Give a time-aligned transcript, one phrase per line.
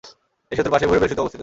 [0.51, 1.39] এই সেতুর পাশেই "ভৈরব রেল সেতু" অবস্থিত।